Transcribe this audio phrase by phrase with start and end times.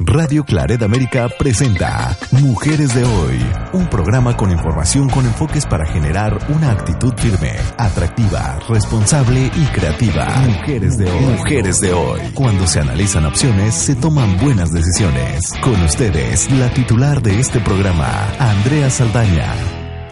[0.00, 3.38] Radio Claret América presenta Mujeres de Hoy,
[3.74, 10.24] un programa con información con enfoques para generar una actitud firme, atractiva, responsable y creativa.
[10.48, 11.36] Mujeres de Hoy.
[11.36, 12.20] Mujeres de Hoy.
[12.34, 15.52] Cuando se analizan opciones, se toman buenas decisiones.
[15.62, 18.08] Con ustedes, la titular de este programa,
[18.40, 19.52] Andrea Saldaña.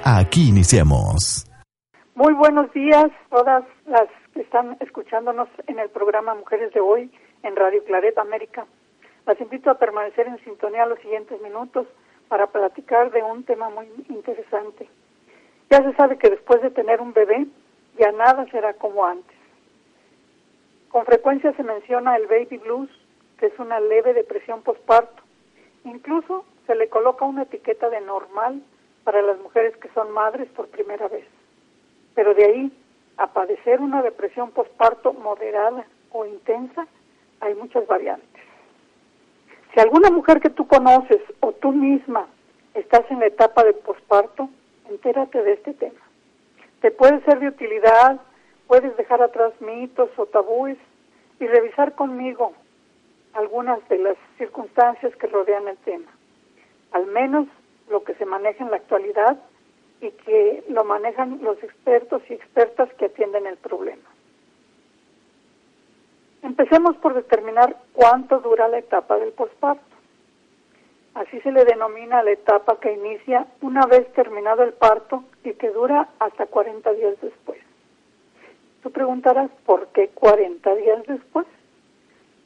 [0.05, 1.49] Aquí iniciamos.
[2.15, 7.11] Muy buenos días, todas las que están escuchándonos en el programa Mujeres de Hoy
[7.43, 8.67] en Radio Claret América.
[9.27, 11.87] Las invito a permanecer en sintonía los siguientes minutos
[12.29, 14.89] para platicar de un tema muy interesante.
[15.69, 17.47] Ya se sabe que después de tener un bebé,
[17.99, 19.37] ya nada será como antes.
[20.91, 22.91] Con frecuencia se menciona el baby blues,
[23.39, 25.23] que es una leve depresión postparto.
[25.85, 28.63] Incluso se le coloca una etiqueta de normal
[29.05, 31.25] para las mujeres que son madres por primera vez.
[32.15, 32.73] Pero de ahí
[33.17, 36.87] a padecer una depresión postparto moderada o intensa,
[37.41, 38.43] hay muchas variantes.
[39.73, 42.27] Si alguna mujer que tú conoces o tú misma
[42.75, 44.49] estás en la etapa de posparto,
[44.89, 46.01] entérate de este tema.
[46.81, 48.21] Te puede ser de utilidad,
[48.67, 50.79] puedes dejar atrás mitos o tabúes
[51.39, 52.53] y revisar conmigo
[53.35, 56.11] algunas de las circunstancias que rodean el tema.
[56.93, 57.47] Al menos
[57.89, 59.39] lo que se maneja en la actualidad
[60.01, 64.10] y que lo manejan los expertos y expertas que atienden el problema.
[66.51, 69.85] Empecemos por determinar cuánto dura la etapa del posparto.
[71.15, 75.71] Así se le denomina la etapa que inicia una vez terminado el parto y que
[75.71, 77.61] dura hasta 40 días después.
[78.83, 81.47] Tú preguntarás, ¿por qué 40 días después?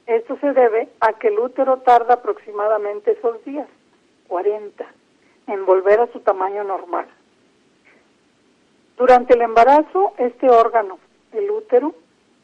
[0.06, 3.69] Esto se debe a que el útero tarda aproximadamente esos días,
[4.28, 4.84] 40,
[5.47, 7.06] en volver a su tamaño normal.
[8.98, 10.98] Durante el embarazo, este órgano,
[11.32, 11.94] el útero,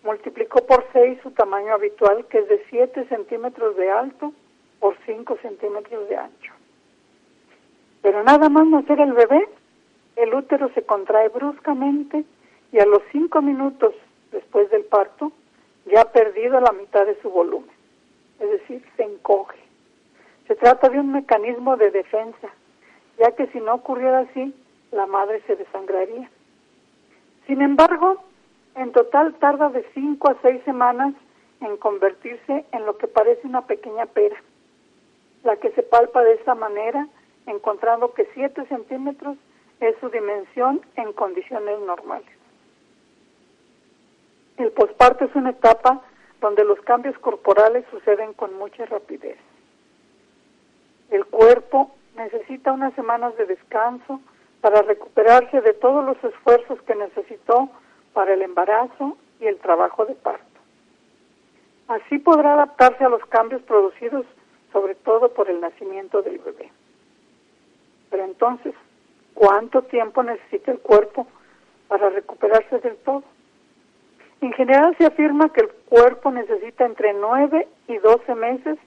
[0.02, 4.32] multiplicó por 6 su tamaño habitual, que es de 7 centímetros de alto
[4.78, 6.52] por 5 centímetros de ancho.
[8.02, 9.46] Pero nada más nacer el bebé,
[10.16, 12.24] el útero se contrae bruscamente
[12.72, 13.94] y a los 5 minutos
[14.32, 15.32] después del parto
[15.86, 17.70] ya ha perdido la mitad de su volumen,
[18.38, 19.58] es decir, se encoge.
[20.46, 22.48] Se trata de un mecanismo de defensa,
[23.18, 24.54] ya que si no ocurriera así,
[24.92, 26.28] la madre se desangraría.
[27.46, 28.24] Sin embargo,
[28.80, 31.12] en total tarda de 5 a 6 semanas
[31.60, 34.36] en convertirse en lo que parece una pequeña pera,
[35.44, 37.06] la que se palpa de esa manera,
[37.44, 39.36] encontrando que 7 centímetros
[39.80, 42.30] es su dimensión en condiciones normales.
[44.56, 46.00] El posparto es una etapa
[46.40, 49.36] donde los cambios corporales suceden con mucha rapidez.
[51.10, 54.22] El cuerpo necesita unas semanas de descanso
[54.62, 57.68] para recuperarse de todos los esfuerzos que necesitó
[58.12, 60.44] para el embarazo y el trabajo de parto.
[61.88, 64.26] Así podrá adaptarse a los cambios producidos
[64.72, 66.70] sobre todo por el nacimiento del bebé.
[68.10, 68.74] Pero entonces,
[69.34, 71.26] ¿cuánto tiempo necesita el cuerpo
[71.88, 73.24] para recuperarse del todo?
[74.40, 78.78] En general se afirma que el cuerpo necesita entre 9 y 12 meses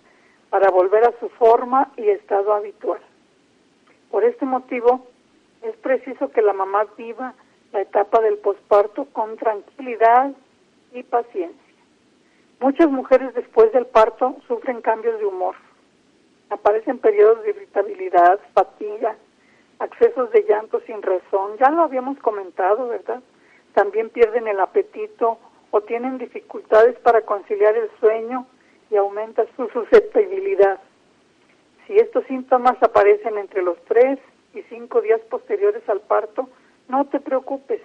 [0.50, 3.02] para volver a su forma y estado habitual.
[4.10, 5.08] Por este motivo,
[5.62, 7.34] es preciso que la mamá viva
[7.74, 10.32] la etapa del posparto con tranquilidad
[10.94, 11.60] y paciencia.
[12.60, 15.56] Muchas mujeres después del parto sufren cambios de humor.
[16.50, 19.18] Aparecen periodos de irritabilidad, fatiga,
[19.80, 21.58] accesos de llanto sin razón.
[21.60, 23.22] Ya lo habíamos comentado, ¿verdad?
[23.74, 25.40] También pierden el apetito
[25.72, 28.46] o tienen dificultades para conciliar el sueño
[28.92, 30.80] y aumenta su susceptibilidad.
[31.88, 34.20] Si estos síntomas aparecen entre los tres
[34.54, 36.48] y cinco días posteriores al parto,
[36.94, 37.82] no te preocupes.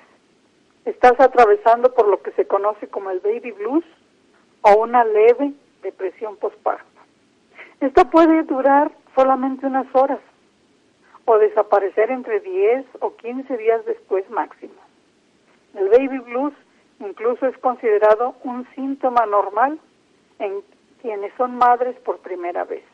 [0.85, 3.85] Estás atravesando por lo que se conoce como el baby blues
[4.61, 6.85] o una leve depresión postparto.
[7.81, 10.21] Esto puede durar solamente unas horas
[11.25, 14.75] o desaparecer entre 10 o 15 días después máximo.
[15.75, 16.53] El baby blues
[17.01, 19.79] incluso es considerado un síntoma normal
[20.39, 20.61] en
[21.01, 22.85] quienes son madres por primera vez.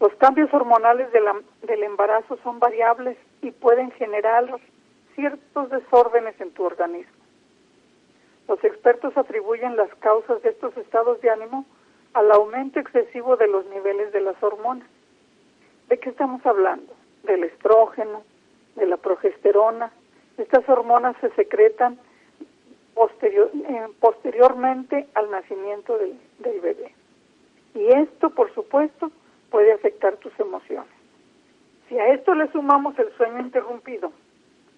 [0.00, 4.46] Los cambios hormonales del embarazo son variables y pueden generar
[5.14, 7.12] ciertos desórdenes en tu organismo.
[8.48, 11.64] Los expertos atribuyen las causas de estos estados de ánimo
[12.14, 14.88] al aumento excesivo de los niveles de las hormonas.
[15.88, 16.92] ¿De qué estamos hablando?
[17.22, 18.22] Del estrógeno,
[18.76, 19.92] de la progesterona.
[20.36, 21.98] Estas hormonas se secretan
[23.22, 26.94] eh, posteriormente al nacimiento del bebé.
[27.74, 29.10] Y esto, por supuesto,
[29.50, 30.99] puede afectar tus emociones.
[31.90, 34.12] Si a esto le sumamos el sueño interrumpido,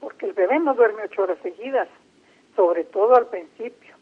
[0.00, 1.86] porque el bebé no duerme ocho horas seguidas,
[2.56, 3.94] sobre todo al principio,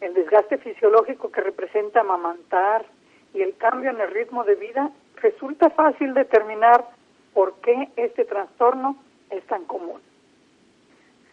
[0.00, 2.84] el desgaste fisiológico que representa amamantar
[3.32, 6.84] y el cambio en el ritmo de vida, resulta fácil determinar
[7.32, 8.96] por qué este trastorno
[9.30, 10.00] es tan común.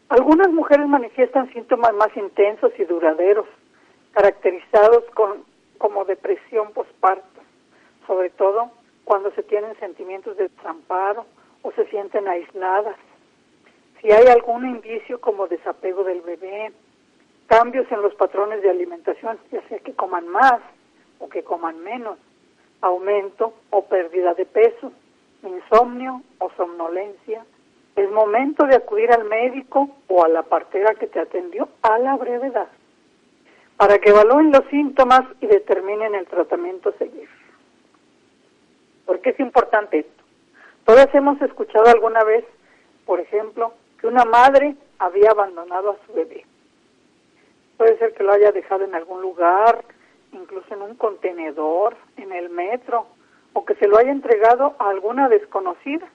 [0.09, 3.47] Algunas mujeres manifiestan síntomas más intensos y duraderos,
[4.11, 5.43] caracterizados con,
[5.79, 7.41] como depresión posparto,
[8.05, 8.77] sobre todo
[9.09, 11.25] cuando se tienen sentimientos de desamparo
[11.63, 12.95] o se sienten aisladas.
[13.99, 16.71] Si hay algún indicio como desapego del bebé,
[17.47, 20.61] cambios en los patrones de alimentación, ya sea que coman más
[21.17, 22.19] o que coman menos,
[22.81, 24.91] aumento o pérdida de peso,
[25.41, 27.43] insomnio o somnolencia,
[27.95, 32.15] es momento de acudir al médico o a la partera que te atendió a la
[32.15, 32.67] brevedad
[33.75, 37.38] para que evalúen los síntomas y determinen el tratamiento a seguir.
[39.09, 40.23] ¿Por qué es importante esto?
[40.85, 42.45] Todas hemos escuchado alguna vez,
[43.07, 46.45] por ejemplo, que una madre había abandonado a su bebé.
[47.77, 49.83] Puede ser que lo haya dejado en algún lugar,
[50.31, 53.07] incluso en un contenedor, en el metro,
[53.53, 56.07] o que se lo haya entregado a alguna desconocida.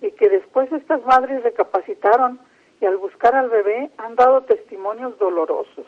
[0.00, 2.38] Y que después estas madres recapacitaron
[2.80, 5.86] y al buscar al bebé han dado testimonios dolorosos.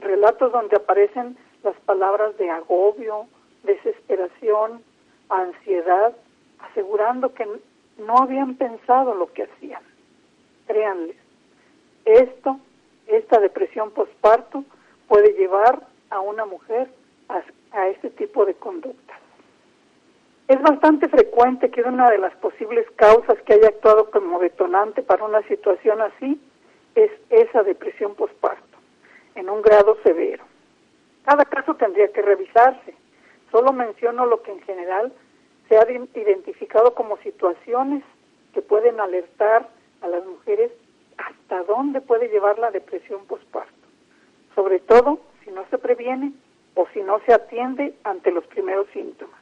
[0.00, 3.24] Relatos donde aparecen las palabras de agobio,
[3.62, 4.82] desesperación,
[5.28, 6.14] ansiedad,
[6.58, 7.46] asegurando que
[7.98, 9.82] no habían pensado lo que hacían.
[10.66, 11.16] Créanles,
[12.04, 12.58] esto
[13.06, 14.64] esta depresión postparto
[15.08, 16.88] puede llevar a una mujer
[17.28, 17.42] a,
[17.72, 19.18] a este tipo de conductas.
[20.48, 25.24] Es bastante frecuente que una de las posibles causas que haya actuado como detonante para
[25.24, 26.40] una situación así
[26.94, 28.78] es esa depresión postparto,
[29.34, 30.44] en un grado severo.
[31.24, 32.94] Cada caso tendría que revisarse.
[33.54, 35.12] Solo menciono lo que en general
[35.68, 38.02] se ha identificado como situaciones
[38.52, 39.68] que pueden alertar
[40.00, 40.72] a las mujeres
[41.16, 43.72] hasta dónde puede llevar la depresión postparto,
[44.56, 46.32] sobre todo si no se previene
[46.74, 49.40] o si no se atiende ante los primeros síntomas.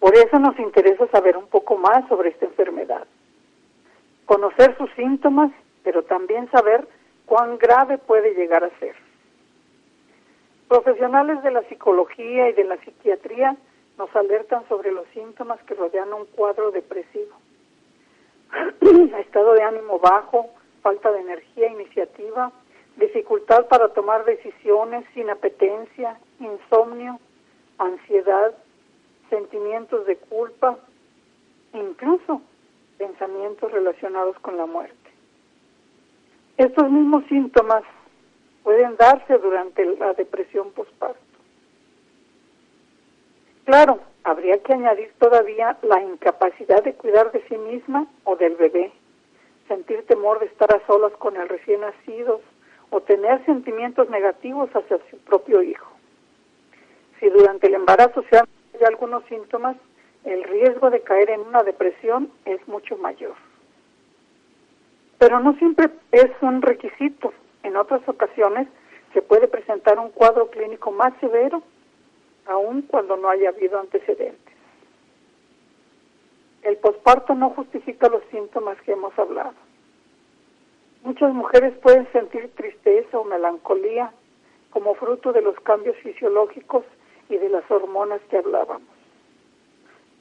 [0.00, 3.06] Por eso nos interesa saber un poco más sobre esta enfermedad,
[4.24, 5.52] conocer sus síntomas,
[5.84, 6.88] pero también saber
[7.26, 9.01] cuán grave puede llegar a ser.
[10.72, 13.58] Profesionales de la psicología y de la psiquiatría
[13.98, 17.36] nos alertan sobre los síntomas que rodean un cuadro depresivo
[19.20, 20.48] estado de ánimo bajo,
[20.80, 22.52] falta de energía, iniciativa,
[22.96, 27.20] dificultad para tomar decisiones, inapetencia, insomnio,
[27.76, 28.54] ansiedad,
[29.28, 30.78] sentimientos de culpa,
[31.74, 32.40] incluso
[32.96, 35.10] pensamientos relacionados con la muerte.
[36.56, 37.84] Estos mismos síntomas
[38.62, 41.20] pueden darse durante la depresión postparto.
[43.64, 48.92] Claro, habría que añadir todavía la incapacidad de cuidar de sí misma o del bebé,
[49.68, 52.40] sentir temor de estar a solas con el recién nacido
[52.90, 55.90] o tener sentimientos negativos hacia su propio hijo.
[57.20, 58.46] Si durante el embarazo se han
[58.84, 59.76] algunos síntomas,
[60.24, 63.34] el riesgo de caer en una depresión es mucho mayor.
[65.18, 67.32] Pero no siempre es un requisito.
[67.62, 68.68] En otras ocasiones
[69.12, 71.62] se puede presentar un cuadro clínico más severo
[72.46, 74.54] aun cuando no haya habido antecedentes.
[76.62, 79.54] El posparto no justifica los síntomas que hemos hablado.
[81.02, 84.12] Muchas mujeres pueden sentir tristeza o melancolía
[84.70, 86.84] como fruto de los cambios fisiológicos
[87.28, 88.88] y de las hormonas que hablábamos.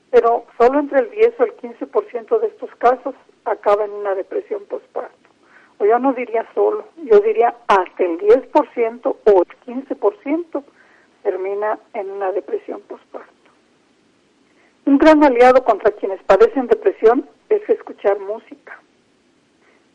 [0.10, 4.66] Pero solo entre el 10 o el 15% de estos casos acaba en una depresión
[4.66, 5.21] postparto.
[5.82, 10.64] O yo no diría solo, yo diría hasta el 10% o el 15%
[11.24, 13.32] termina en una depresión postparto.
[14.86, 18.80] Un gran aliado contra quienes padecen depresión es escuchar música.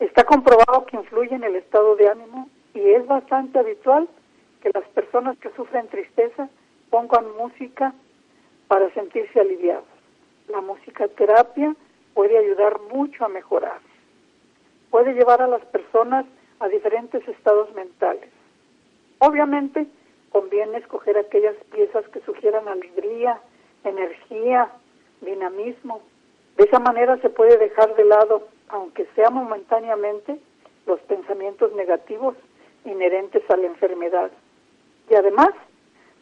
[0.01, 4.09] Está comprobado que influye en el estado de ánimo y es bastante habitual
[4.63, 6.49] que las personas que sufren tristeza
[6.91, 7.95] pongan música
[8.67, 9.85] para sentirse aliviados.
[10.49, 11.77] La música terapia
[12.13, 13.86] puede ayudar mucho a mejorar.
[14.97, 16.25] Puede llevar a las personas
[16.59, 18.31] a diferentes estados mentales.
[19.19, 19.87] Obviamente,
[20.31, 23.39] conviene escoger aquellas piezas que sugieran alegría,
[23.85, 24.71] energía,
[25.21, 26.01] dinamismo.
[26.57, 30.39] De esa manera se puede dejar de lado, aunque sea momentáneamente,
[30.87, 32.35] los pensamientos negativos
[32.87, 34.31] inherentes a la enfermedad.
[35.11, 35.51] y además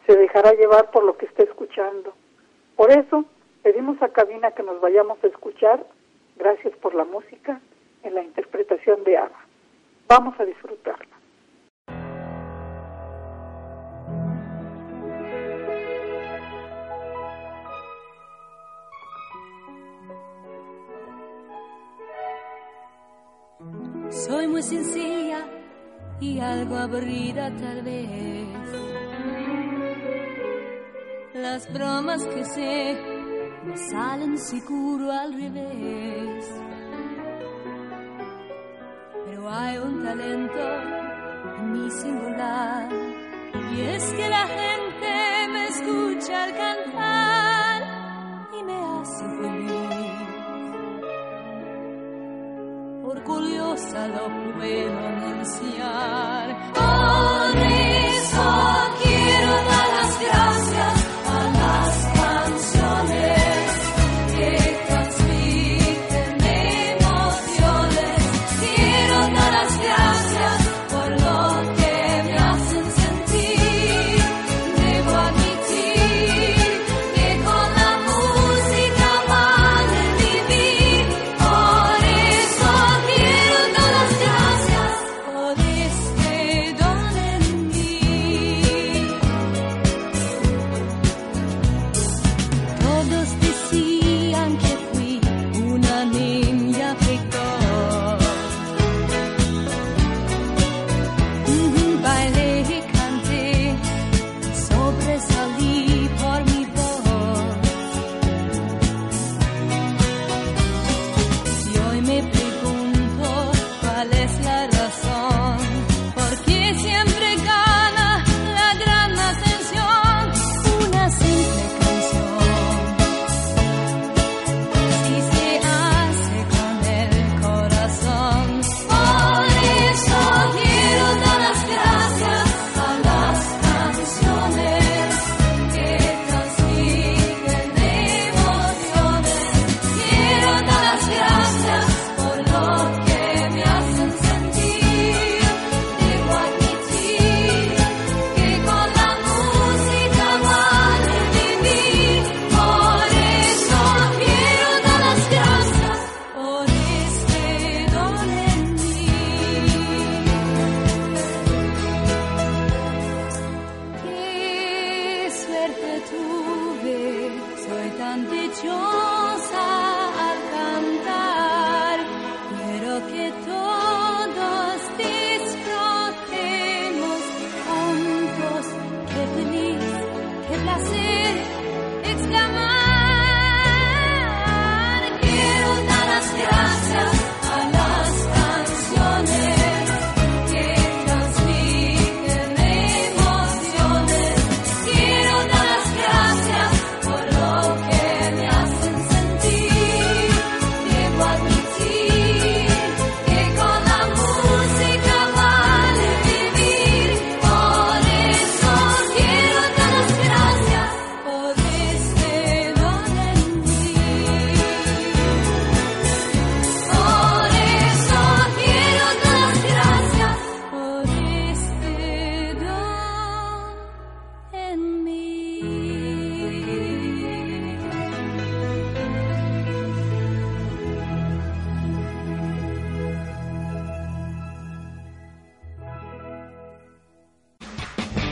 [0.05, 2.13] se dejará llevar por lo que esté escuchando.
[2.75, 3.23] Por eso
[3.63, 5.85] pedimos a Cabina que nos vayamos a escuchar,
[6.35, 7.61] gracias por la música,
[8.05, 9.45] en la interpretación de Ava.
[10.07, 11.15] Vamos a disfrutarla.
[24.09, 25.39] Soy muy sencilla
[26.19, 28.47] y algo aburrida tal vez.
[31.33, 32.97] Las bromas que sé
[33.65, 36.74] me salen seguro al revés.
[39.75, 40.65] Hay un talento
[41.57, 42.87] en mi singular
[43.73, 47.83] y es que la gente me escucha al cantar
[48.57, 50.11] y me hace feliz.
[53.03, 56.73] Orgullosa lo puedo anunciar.
[56.73, 57.64] Por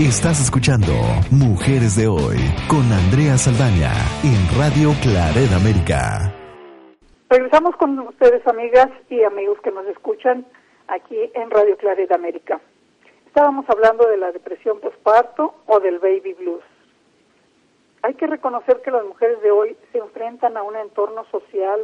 [0.03, 0.91] Estás escuchando
[1.31, 2.35] Mujeres de Hoy
[2.67, 6.29] con Andrea Saldaña en Radio Claret América.
[7.29, 10.45] Regresamos con ustedes, amigas y amigos que nos escuchan
[10.89, 12.59] aquí en Radio Claret América.
[13.27, 16.65] Estábamos hablando de la depresión postparto o del baby blues.
[18.01, 21.79] Hay que reconocer que las mujeres de hoy se enfrentan a un entorno social,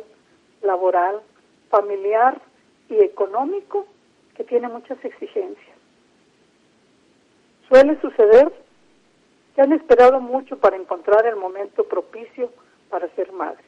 [0.62, 1.22] laboral,
[1.70, 2.42] familiar
[2.90, 3.88] y económico
[4.36, 5.80] que tiene muchas exigencias.
[7.70, 8.52] Suele suceder
[9.56, 12.52] que han esperado mucho para encontrar el momento propicio
[12.90, 13.64] para ser madre.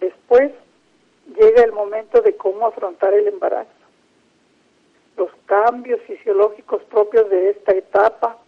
[0.00, 0.50] Después
[1.36, 3.70] llega el momento de cómo afrontar el embarazo.
[5.16, 8.38] Los cambios fisiológicos propios de esta etapa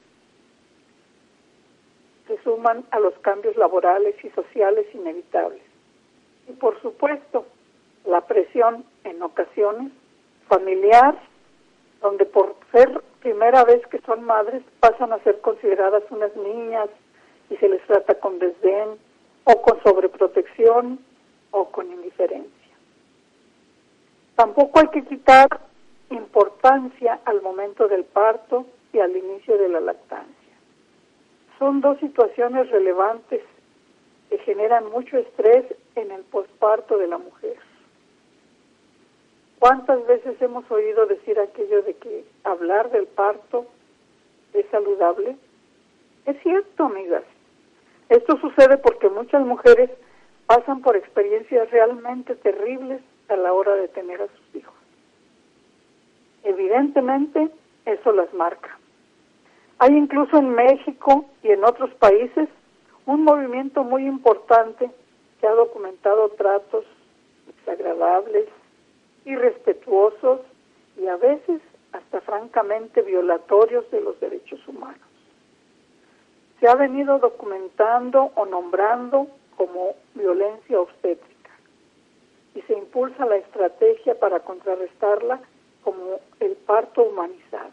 [2.26, 5.62] se suman a los cambios laborales y sociales inevitables.
[6.49, 7.46] Y por supuesto,
[8.06, 9.92] la presión en ocasiones
[10.49, 11.16] familiar
[12.06, 16.88] donde por ser primera vez que son madres pasan a ser consideradas unas niñas
[17.50, 18.90] y se les trata con desdén
[19.42, 21.00] o con sobreprotección
[21.50, 22.75] o con indiferencia.
[24.36, 25.48] Tampoco hay que quitar
[26.10, 30.54] importancia al momento del parto y al inicio de la lactancia.
[31.58, 33.42] Son dos situaciones relevantes
[34.30, 35.64] que generan mucho estrés
[35.96, 37.56] en el posparto de la mujer.
[39.58, 43.66] ¿Cuántas veces hemos oído decir aquello de que hablar del parto
[44.52, 45.36] es saludable?
[46.26, 47.25] Es cierto, amigas.
[48.08, 49.90] Esto sucede porque muchas mujeres
[50.46, 54.75] pasan por experiencias realmente terribles a la hora de tener a sus hijos.
[56.44, 57.50] Evidentemente,
[57.84, 58.78] eso las marca.
[59.78, 62.48] Hay incluso en México y en otros países
[63.04, 64.90] un movimiento muy importante
[65.40, 66.84] que ha documentado tratos
[67.46, 68.46] desagradables,
[69.26, 70.40] irrespetuosos
[70.97, 71.61] y a veces
[71.92, 75.00] hasta francamente violatorios de los derechos humanos.
[76.61, 81.50] Se ha venido documentando o nombrando como violencia obstétrica
[82.54, 85.40] y se impulsa la estrategia para contrarrestarla
[85.83, 87.71] como el parto humanizado.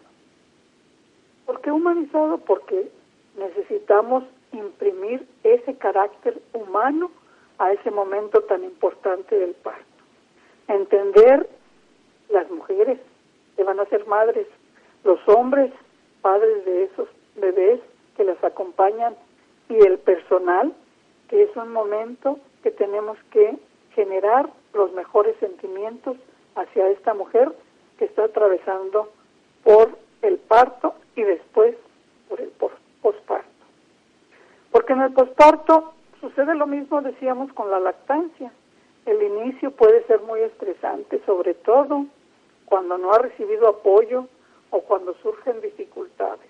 [1.46, 2.40] ¿Por qué humanizado?
[2.40, 2.90] Porque
[3.38, 7.12] necesitamos imprimir ese carácter humano
[7.58, 9.93] a ese momento tan importante del parto.
[10.68, 11.50] Entender
[12.30, 13.00] las mujeres
[13.56, 14.48] que van a ser madres,
[15.04, 15.72] los hombres,
[16.22, 17.80] padres de esos bebés
[18.16, 19.16] que las acompañan
[19.70, 20.74] y el personal,
[21.30, 23.58] que es un momento que tenemos que
[23.94, 26.18] generar los mejores sentimientos
[26.56, 27.52] hacia esta mujer
[27.98, 29.12] que está atravesando
[29.64, 29.90] por
[30.22, 31.76] el parto y después
[32.30, 32.52] por el
[33.02, 33.48] posparto.
[34.72, 38.52] Porque en el posparto sucede lo mismo, decíamos, con la lactancia.
[39.06, 42.06] El inicio puede ser muy estresante, sobre todo
[42.66, 44.28] cuando no ha recibido apoyo
[44.70, 46.48] o cuando surgen dificultades.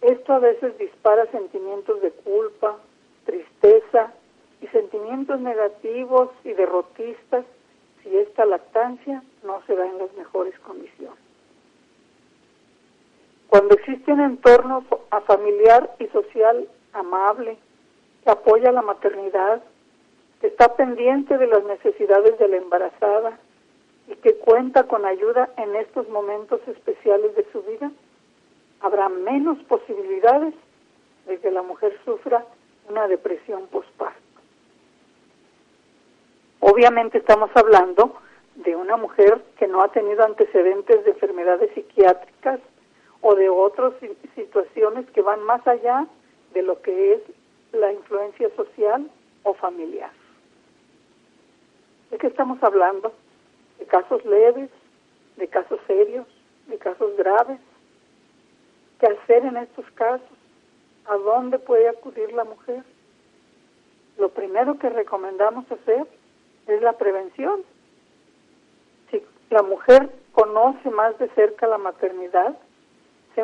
[0.00, 2.78] Esto a veces dispara sentimientos de culpa,
[3.24, 4.12] tristeza
[4.60, 7.44] y sentimientos negativos y derrotistas
[8.02, 11.18] si esta lactancia no se da en las mejores condiciones.
[13.48, 14.84] Cuando existe un entorno
[15.26, 17.56] familiar y social amable,
[18.24, 19.62] que apoya la maternidad,
[20.46, 23.38] está pendiente de las necesidades de la embarazada
[24.08, 27.90] y que cuenta con ayuda en estos momentos especiales de su vida,
[28.80, 30.54] habrá menos posibilidades
[31.26, 32.44] de que la mujer sufra
[32.88, 34.20] una depresión postparto.
[36.60, 38.14] Obviamente estamos hablando
[38.56, 42.60] de una mujer que no ha tenido antecedentes de enfermedades psiquiátricas
[43.22, 43.94] o de otras
[44.34, 46.06] situaciones que van más allá
[46.52, 47.20] de lo que es
[47.72, 49.10] la influencia social
[49.42, 50.10] o familiar.
[52.14, 53.12] ¿De qué estamos hablando?
[53.80, 54.70] ¿De casos leves?
[55.34, 56.28] ¿De casos serios?
[56.68, 57.58] ¿De casos graves?
[59.00, 60.28] ¿Qué hacer en estos casos?
[61.06, 62.84] ¿A dónde puede acudir la mujer?
[64.16, 66.06] Lo primero que recomendamos hacer
[66.68, 67.64] es la prevención.
[69.10, 72.56] Si la mujer conoce más de cerca la maternidad,
[73.34, 73.40] se,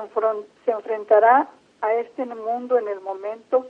[0.70, 1.48] enfrentará
[1.80, 3.66] a este mundo en el momento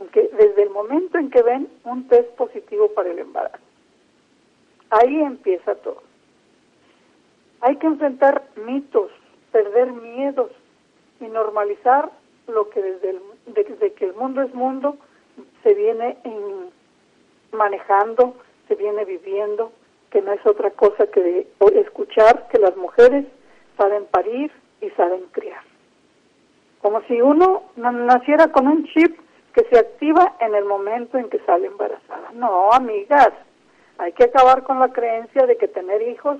[0.00, 3.73] en que, desde el momento en que ven un test positivo para el embarazo.
[4.90, 6.02] Ahí empieza todo.
[7.60, 9.10] Hay que enfrentar mitos,
[9.52, 10.50] perder miedos
[11.20, 12.10] y normalizar
[12.46, 14.96] lo que desde, el, desde que el mundo es mundo
[15.62, 16.70] se viene en,
[17.52, 18.36] manejando,
[18.68, 19.72] se viene viviendo,
[20.10, 23.26] que no es otra cosa que escuchar que las mujeres
[23.76, 25.62] saben parir y saben criar
[26.84, 29.18] como si uno naciera con un chip
[29.54, 32.30] que se activa en el momento en que sale embarazada.
[32.34, 33.30] No, amigas,
[33.98, 36.38] hay que acabar con la creencia de que tener hijos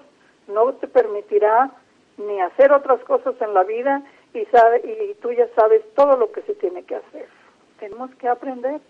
[0.48, 1.70] no te permitirá
[2.16, 6.32] ni hacer otras cosas en la vida y, sabe, y tú ya sabes todo lo
[6.32, 7.28] que se tiene que hacer.
[7.78, 8.80] Tenemos que aprender,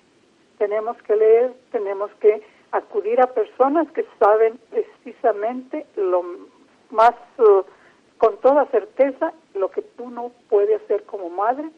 [0.58, 6.24] tenemos que leer, tenemos que acudir a personas que saben precisamente lo
[6.90, 7.62] más uh,
[8.18, 11.70] con toda certeza lo que uno puede hacer como madre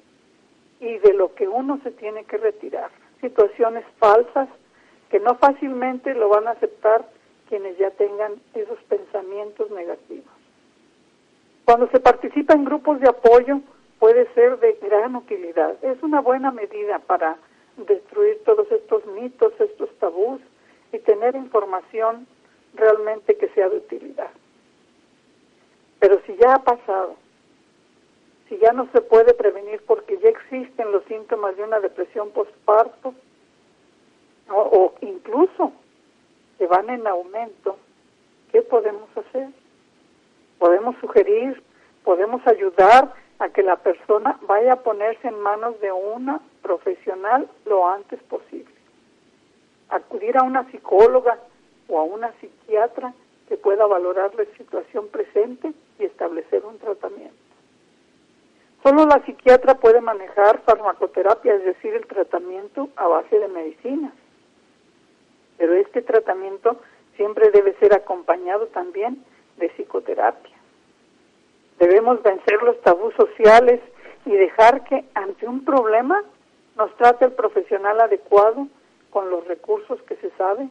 [0.80, 2.90] y de lo que uno se tiene que retirar.
[3.20, 4.48] Situaciones falsas
[5.10, 7.06] que no fácilmente lo van a aceptar
[7.48, 10.32] quienes ya tengan esos pensamientos negativos.
[11.64, 13.60] Cuando se participa en grupos de apoyo
[13.98, 15.76] puede ser de gran utilidad.
[15.82, 17.36] Es una buena medida para
[17.76, 20.40] destruir todos estos mitos, estos tabús
[20.92, 22.26] y tener información
[22.74, 24.30] realmente que sea de utilidad.
[25.98, 27.16] Pero si ya ha pasado,
[28.48, 33.14] si ya no se puede prevenir porque ya existen los síntomas de una depresión postparto,
[34.50, 35.72] o, incluso
[36.58, 37.76] se van en aumento,
[38.52, 39.48] ¿qué podemos hacer?
[40.58, 41.62] Podemos sugerir
[42.06, 47.86] podemos ayudar a que la persona vaya a ponerse en manos de una profesional lo
[47.88, 48.72] antes posible.
[49.88, 51.36] Acudir a una psicóloga
[51.88, 53.12] o a una psiquiatra
[53.48, 57.34] que pueda valorar la situación presente y establecer un tratamiento.
[58.84, 64.12] Solo la psiquiatra puede manejar farmacoterapia, es decir, el tratamiento a base de medicinas.
[65.58, 66.80] Pero este tratamiento
[67.16, 69.24] siempre debe ser acompañado también
[69.56, 70.56] de psicoterapia.
[71.78, 73.80] Debemos vencer los tabús sociales
[74.24, 76.22] y dejar que ante un problema
[76.76, 78.66] nos trate el profesional adecuado
[79.10, 80.68] con los recursos que se sabe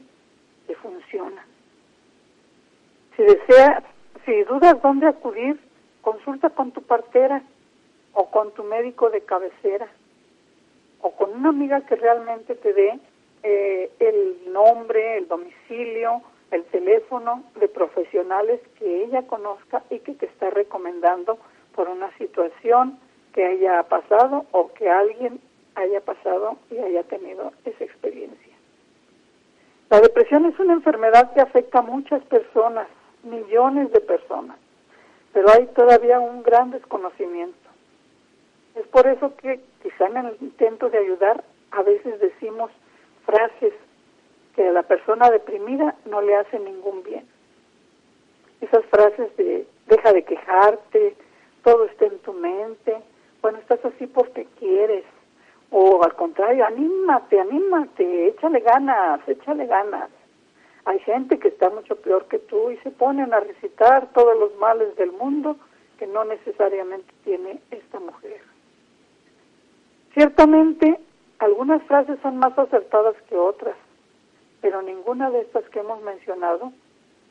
[0.67, 1.45] que funcionan.
[3.15, 3.83] Si deseas,
[4.25, 5.59] si dudas dónde acudir,
[6.01, 7.41] consulta con tu partera
[8.13, 9.87] o con tu médico de cabecera
[11.01, 12.99] o con una amiga que realmente te dé
[13.47, 20.25] eh, el nombre, el domicilio, el teléfono de profesionales que ella conozca y que te
[20.25, 21.37] está recomendando
[21.75, 22.97] por una situación
[23.33, 25.39] que haya pasado o que alguien
[25.75, 28.55] haya pasado y haya tenido esa experiencia.
[29.91, 32.87] La depresión es una enfermedad que afecta a muchas personas,
[33.21, 34.57] millones de personas,
[35.33, 37.69] pero hay todavía un gran desconocimiento.
[38.73, 42.71] Es por eso que quizá en el intento de ayudar a veces decimos
[43.25, 43.73] frases
[44.55, 47.25] que a la persona deprimida no le hacen ningún bien.
[48.61, 51.15] Esas frases de deja de quejarte,
[51.63, 52.97] todo está en tu mente,
[53.41, 55.03] bueno, estás así porque quieres,
[55.69, 60.09] o al contrario, anímate, anímate, échale ganas, échale ganas.
[60.85, 64.55] Hay gente que está mucho peor que tú y se ponen a recitar todos los
[64.57, 65.57] males del mundo
[65.97, 68.41] que no necesariamente tiene esta mujer.
[70.13, 70.99] Ciertamente,
[71.39, 73.75] algunas frases son más acertadas que otras,
[74.61, 76.71] pero ninguna de estas que hemos mencionado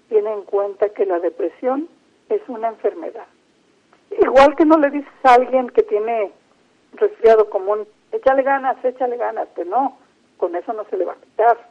[0.08, 1.88] tiene en cuenta que la depresión
[2.28, 3.26] es una enfermedad.
[4.10, 6.32] Igual que no le dices a alguien que tiene
[6.92, 9.98] resfriado común, échale ganas, échale ganas, que no,
[10.36, 11.68] con eso no se le va a quitar.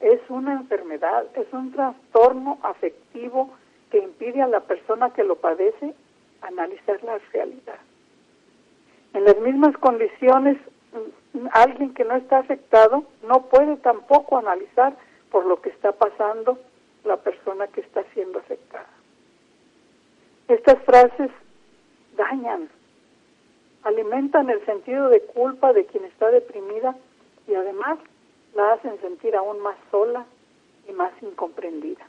[0.00, 3.50] Es una enfermedad, es un trastorno afectivo
[3.90, 5.94] que impide a la persona que lo padece
[6.42, 7.78] analizar la realidad.
[9.14, 10.56] En las mismas condiciones,
[11.52, 14.96] alguien que no está afectado no puede tampoco analizar
[15.30, 16.58] por lo que está pasando
[17.04, 18.88] la persona que está siendo afectada.
[20.48, 21.30] Estas frases
[22.16, 22.68] dañan,
[23.84, 26.96] alimentan el sentido de culpa de quien está deprimida
[27.46, 27.98] y además
[28.54, 30.26] la hacen sentir aún más sola
[30.88, 32.04] y más incomprendida.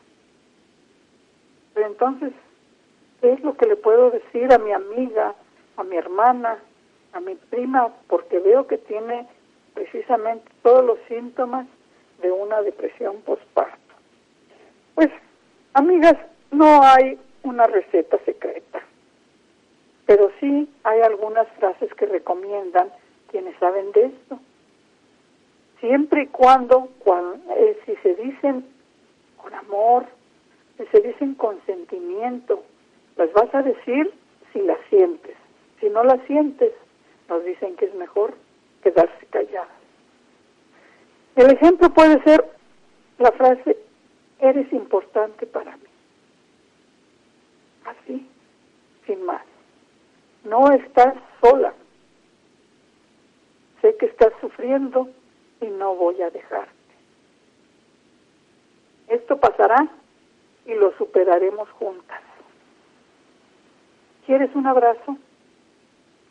[1.73, 2.34] Pero entonces,
[3.21, 5.36] ¿qué es lo que le puedo decir a mi amiga,
[5.77, 6.57] a mi hermana,
[7.13, 9.28] a mi prima, porque veo que tiene
[9.74, 11.67] precisamente todos los síntomas
[12.21, 13.78] de una depresión postparto?
[14.95, 15.10] Pues,
[15.74, 16.17] amigas,
[16.52, 18.82] no hay una receta secreta
[20.12, 22.89] pero sí hay algunas frases que recomiendan
[23.30, 24.39] quienes saben de esto.
[25.80, 26.89] Siempre y cuando,
[27.56, 28.65] eh, si se dicen
[29.38, 30.06] con amor,
[30.78, 32.62] si se dicen con sentimiento,
[33.15, 34.13] las vas a decir
[34.52, 35.38] si las sientes.
[35.80, 36.74] Si no las sientes,
[37.32, 38.34] nos dicen que es mejor
[38.84, 39.70] quedarse calladas.
[41.38, 42.46] El ejemplo puede ser
[43.20, 43.78] la frase,
[44.39, 45.88] eres importante para mí.
[47.86, 48.28] Así,
[49.06, 49.44] sin más.
[50.44, 51.74] No estás sola.
[53.82, 55.08] Sé que estás sufriendo
[55.62, 56.74] y no voy a dejarte.
[59.08, 59.89] Esto pasará
[60.65, 62.22] y lo superaremos juntas.
[64.26, 65.17] ¿Quieres un abrazo?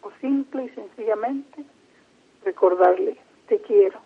[0.03, 1.65] O simple y sencillamente
[2.45, 3.17] recordarle,
[3.49, 3.99] te quiero.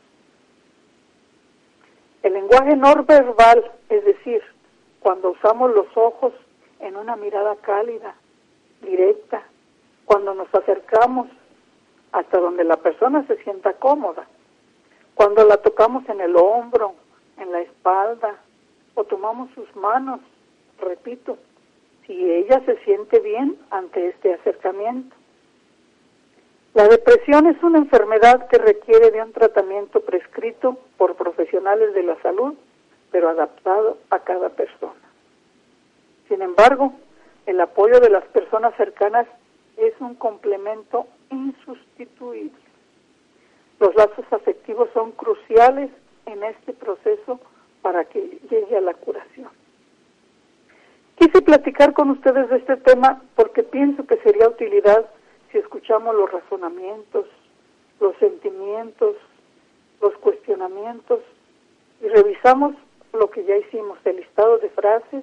[2.23, 4.43] El lenguaje no verbal, es decir,
[5.01, 6.33] cuando usamos los ojos
[6.81, 8.15] en una mirada cálida,
[8.81, 9.43] directa,
[10.05, 11.29] cuando nos acercamos
[12.13, 14.27] hasta donde la persona se sienta cómoda,
[15.15, 16.95] cuando la tocamos en el hombro,
[17.39, 18.39] en la espalda,
[18.95, 20.21] o tomamos sus manos,
[20.81, 21.37] repito,
[22.07, 25.15] si ella se siente bien ante este acercamiento.
[26.75, 32.21] La depresión es una enfermedad que requiere de un tratamiento prescrito por profesionales de la
[32.21, 32.55] salud,
[33.13, 35.01] pero adaptado a cada persona.
[36.29, 36.93] Sin embargo,
[37.47, 39.29] el apoyo de las personas cercanas
[39.77, 42.51] es un complemento insustituible.
[43.79, 45.91] Los lazos afectivos son cruciales
[46.27, 47.39] en este proceso
[47.83, 49.51] para que llegue a la curación.
[51.17, 55.07] Quise platicar con ustedes de este tema porque pienso que sería utilidad
[55.55, 57.27] si escuchamos los razonamientos,
[58.01, 59.15] los sentimientos,
[60.03, 61.21] los cuestionamientos
[62.03, 62.75] y revisamos
[63.13, 65.23] lo que ya hicimos, el listado de frases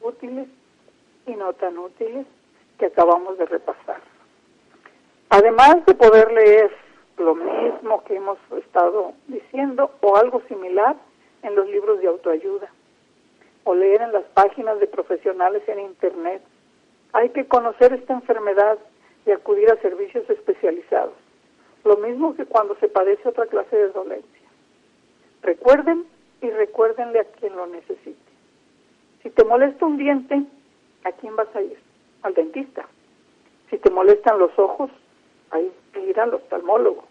[0.00, 0.46] útiles
[1.26, 2.26] y no tan útiles
[2.78, 4.00] que acabamos de repasar.
[5.30, 6.70] Además de poder leer
[7.18, 10.94] lo mismo que hemos estado diciendo o algo similar
[11.42, 12.70] en los libros de autoayuda
[13.64, 16.40] o leer en las páginas de profesionales en Internet.
[17.12, 18.78] Hay que conocer esta enfermedad
[19.26, 21.14] y acudir a servicios especializados,
[21.84, 24.48] lo mismo que cuando se padece otra clase de dolencia.
[25.42, 26.04] Recuerden
[26.40, 28.16] y recuérdenle a quien lo necesite.
[29.22, 30.42] Si te molesta un diente,
[31.04, 31.78] ¿a quién vas a ir?
[32.22, 32.86] Al dentista.
[33.70, 34.90] Si te molestan los ojos,
[35.50, 37.04] hay que ir al oftalmólogo.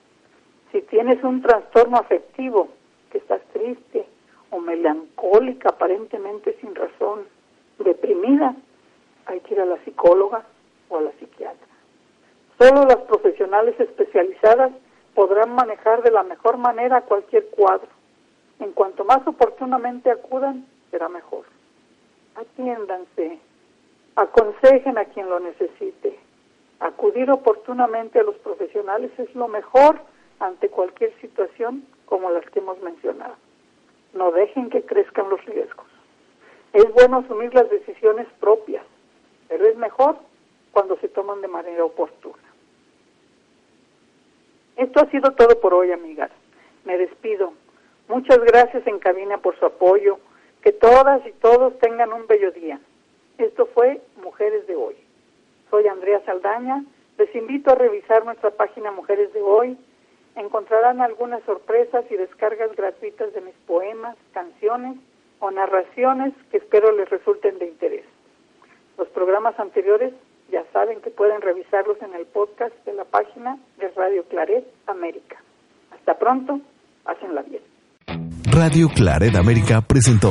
[0.71, 2.69] Si tienes un trastorno afectivo,
[3.12, 4.06] que estás triste
[4.49, 7.26] o melancólica aparentemente sin razón,
[7.80, 8.56] deprimida,
[9.26, 10.45] hay que ir a la psicóloga
[10.89, 11.72] o a la psiquiatra.
[12.59, 14.71] Solo las profesionales especializadas
[15.15, 17.87] podrán manejar de la mejor manera cualquier cuadro.
[18.59, 21.45] En cuanto más oportunamente acudan, será mejor.
[22.35, 23.39] Atiéndanse,
[24.15, 26.19] aconsejen a quien lo necesite.
[26.79, 29.99] Acudir oportunamente a los profesionales es lo mejor
[30.39, 33.35] ante cualquier situación como las que hemos mencionado.
[34.13, 35.87] No dejen que crezcan los riesgos.
[36.73, 38.85] Es bueno asumir las decisiones propias,
[39.47, 40.17] pero es mejor
[40.73, 42.43] cuando se toman de manera oportuna.
[44.75, 46.31] Esto ha sido todo por hoy, amigas.
[46.83, 47.53] Me despido.
[48.07, 50.17] Muchas gracias en cabina por su apoyo.
[50.62, 52.79] Que todas y todos tengan un bello día.
[53.38, 54.95] Esto fue Mujeres de Hoy.
[55.69, 56.83] Soy Andrea Saldaña.
[57.17, 59.77] Les invito a revisar nuestra página Mujeres de Hoy.
[60.36, 64.97] Encontrarán algunas sorpresas y descargas gratuitas de mis poemas, canciones
[65.39, 68.05] o narraciones que espero les resulten de interés.
[68.97, 70.13] Los programas anteriores
[70.53, 75.37] ya saben que pueden revisarlos en el podcast de la página de Radio Claret América.
[75.91, 76.61] Hasta pronto,
[77.05, 77.63] la bien.
[78.51, 80.29] Radio Claret América presentó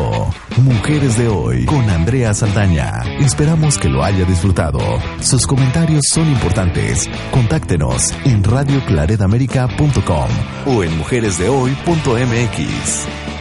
[0.59, 3.03] Mujeres de Hoy con Andrea Saldaña.
[3.19, 4.79] Esperamos que lo haya disfrutado.
[5.21, 7.11] Sus comentarios son importantes.
[7.33, 10.29] Contáctenos en radioclaredamerica.com
[10.67, 13.32] o en mujeresdehoy.mx.